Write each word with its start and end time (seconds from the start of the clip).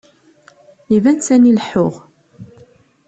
Iban 0.95 1.17
sani 1.21 1.51
leḥḥuɣ. 1.57 1.93